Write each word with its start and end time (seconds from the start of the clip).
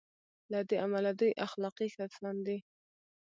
له 0.51 0.59
دې 0.69 0.77
امله 0.85 1.11
دوی 1.19 1.31
اخلاقي 1.45 1.87
کسان 1.97 2.35
دي. 2.45 2.57